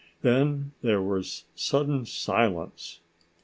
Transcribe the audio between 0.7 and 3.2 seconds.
there was sudden silence.